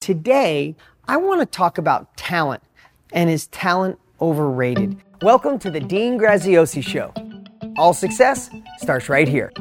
[0.00, 0.74] Today,
[1.08, 2.62] I want to talk about talent
[3.12, 4.96] and is talent overrated?
[5.20, 7.12] Welcome to the Dean Graziosi Show.
[7.76, 9.52] All success starts right here.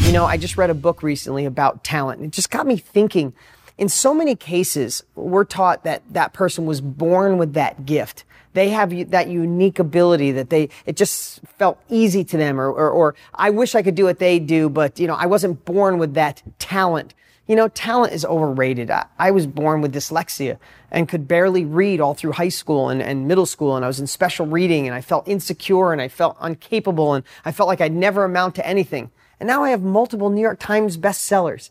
[0.00, 2.18] You know, I just read a book recently about talent.
[2.18, 3.32] And it just got me thinking.
[3.78, 8.24] In so many cases, we're taught that that person was born with that gift.
[8.54, 12.90] They have that unique ability that they, it just felt easy to them or, or,
[12.90, 15.98] or I wish I could do what they do, but you know, I wasn't born
[15.98, 17.14] with that talent.
[17.46, 18.90] You know, talent is overrated.
[18.90, 20.58] I, I, was born with dyslexia
[20.90, 23.74] and could barely read all through high school and, and middle school.
[23.74, 27.24] And I was in special reading and I felt insecure and I felt incapable and
[27.44, 29.10] I felt like I'd never amount to anything.
[29.40, 31.70] And now I have multiple New York Times bestsellers.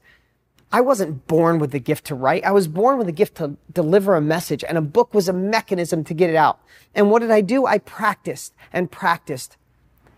[0.73, 2.45] I wasn't born with the gift to write.
[2.45, 5.33] I was born with the gift to deliver a message and a book was a
[5.33, 6.59] mechanism to get it out.
[6.95, 7.65] And what did I do?
[7.65, 9.57] I practiced and practiced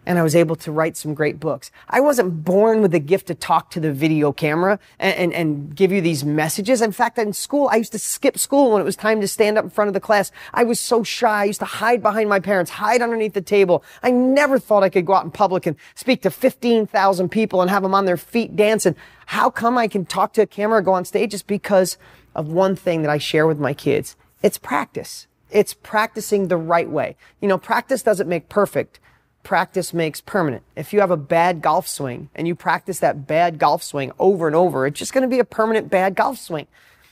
[0.05, 1.71] and I was able to write some great books.
[1.89, 5.75] I wasn't born with the gift to talk to the video camera and, and, and,
[5.75, 6.81] give you these messages.
[6.81, 9.57] In fact, in school, I used to skip school when it was time to stand
[9.57, 10.31] up in front of the class.
[10.53, 11.41] I was so shy.
[11.41, 13.83] I used to hide behind my parents, hide underneath the table.
[14.01, 17.69] I never thought I could go out in public and speak to 15,000 people and
[17.69, 18.95] have them on their feet dancing.
[19.27, 21.33] How come I can talk to a camera, go on stage?
[21.33, 21.97] It's because
[22.35, 24.15] of one thing that I share with my kids.
[24.41, 25.27] It's practice.
[25.49, 27.15] It's practicing the right way.
[27.39, 28.99] You know, practice doesn't make perfect
[29.43, 30.63] practice makes permanent.
[30.75, 34.47] If you have a bad golf swing and you practice that bad golf swing over
[34.47, 36.67] and over, it's just going to be a permanent bad golf swing.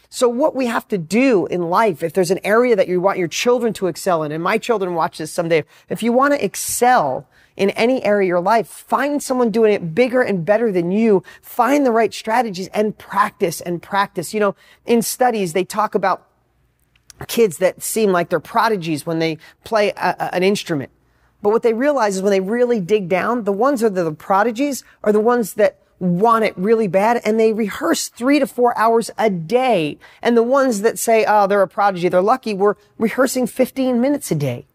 [0.09, 3.17] So what we have to do in life, if there's an area that you want
[3.17, 6.43] your children to excel in, and my children watch this someday, if you want to
[6.43, 10.91] excel in any area of your life, find someone doing it bigger and better than
[10.91, 14.33] you, find the right strategies and practice and practice.
[14.33, 16.27] You know, in studies, they talk about
[17.27, 20.91] kids that seem like they're prodigies when they play a, a, an instrument.
[21.41, 24.11] But what they realize is when they really dig down, the ones that are the
[24.11, 28.77] prodigies are the ones that want it really bad and they rehearse three to four
[28.77, 29.99] hours a day.
[30.21, 34.31] And the ones that say, oh, they're a prodigy, they're lucky, we're rehearsing 15 minutes
[34.31, 34.65] a day.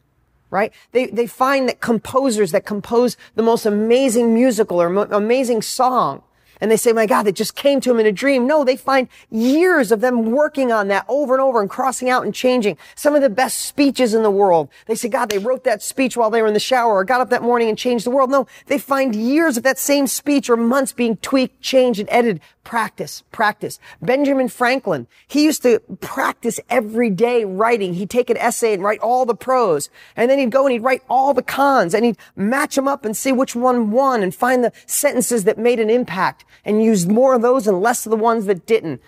[0.48, 0.72] Right?
[0.92, 6.22] They, they find that composers that compose the most amazing musical or mo- amazing song
[6.60, 8.46] and they say, my God, that just came to him in a dream.
[8.46, 12.24] No, they find years of them working on that over and over and crossing out
[12.24, 12.76] and changing.
[12.94, 14.68] Some of the best speeches in the world.
[14.86, 17.20] They say, God, they wrote that speech while they were in the shower or got
[17.20, 18.30] up that morning and changed the world.
[18.30, 22.40] No, they find years of that same speech or months being tweaked, changed, and edited.
[22.66, 23.78] Practice, practice.
[24.02, 27.94] Benjamin Franklin, he used to practice every day writing.
[27.94, 29.88] He'd take an essay and write all the pros.
[30.16, 33.04] And then he'd go and he'd write all the cons and he'd match them up
[33.04, 37.06] and see which one won and find the sentences that made an impact and use
[37.06, 39.00] more of those and less of the ones that didn't.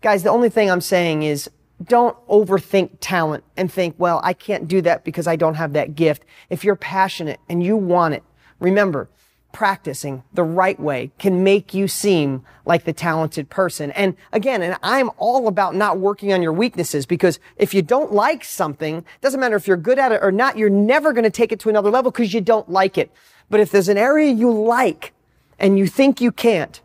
[0.00, 1.48] Guys, the only thing I'm saying is
[1.84, 5.94] don't overthink talent and think, well, I can't do that because I don't have that
[5.94, 6.24] gift.
[6.50, 8.24] If you're passionate and you want it,
[8.58, 9.08] remember,
[9.54, 13.90] practicing the right way can make you seem like the talented person.
[13.92, 18.12] And again, and I'm all about not working on your weaknesses because if you don't
[18.12, 21.30] like something, doesn't matter if you're good at it or not, you're never going to
[21.30, 23.10] take it to another level because you don't like it.
[23.48, 25.12] But if there's an area you like
[25.58, 26.80] and you think you can't,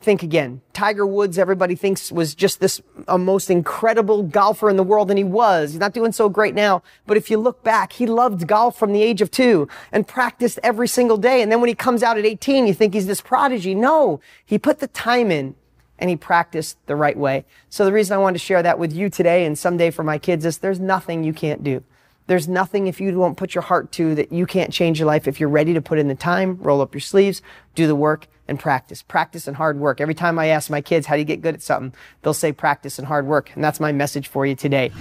[0.00, 0.62] think again.
[0.78, 5.18] Tiger Woods, everybody thinks was just this a most incredible golfer in the world, and
[5.18, 5.72] he was.
[5.72, 8.92] He's not doing so great now, but if you look back, he loved golf from
[8.92, 11.42] the age of two and practiced every single day.
[11.42, 13.74] And then when he comes out at 18, you think he's this prodigy.
[13.74, 15.56] No, he put the time in
[15.98, 17.44] and he practiced the right way.
[17.68, 20.16] So the reason I wanted to share that with you today and someday for my
[20.16, 21.82] kids is there's nothing you can't do.
[22.28, 25.26] There's nothing if you won't put your heart to that you can't change your life
[25.26, 27.40] if you're ready to put in the time, roll up your sleeves,
[27.74, 29.02] do the work, and practice.
[29.02, 29.98] Practice and hard work.
[29.98, 31.98] Every time I ask my kids, how do you get good at something?
[32.22, 33.50] They'll say practice and hard work.
[33.54, 34.92] And that's my message for you today.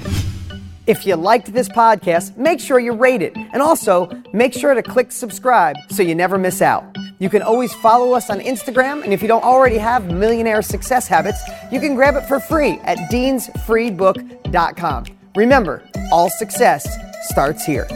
[0.85, 3.35] If you liked this podcast, make sure you rate it.
[3.35, 6.85] And also, make sure to click subscribe so you never miss out.
[7.19, 11.07] You can always follow us on Instagram, and if you don't already have Millionaire Success
[11.07, 11.41] Habits,
[11.73, 15.05] you can grab it for free at deansfreebook.com.
[15.35, 16.87] Remember, all success
[17.27, 17.87] starts here.